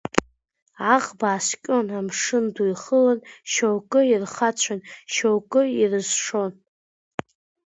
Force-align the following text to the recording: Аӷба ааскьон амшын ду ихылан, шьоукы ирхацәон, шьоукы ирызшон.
Аӷба 0.93 1.25
ааскьон 1.31 1.87
амшын 1.99 2.45
ду 2.53 2.65
ихылан, 2.73 3.19
шьоукы 3.51 3.99
ирхацәон, 4.11 4.79
шьоукы 5.13 5.61
ирызшон. 5.81 6.51